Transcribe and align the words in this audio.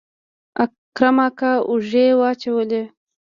اکرم 0.63 1.17
اکا 1.27 1.51
اوږې 1.69 2.05
واچولې. 2.19 2.83